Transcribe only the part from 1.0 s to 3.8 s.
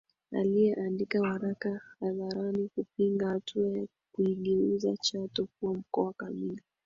waraka hadharani kupinga hatua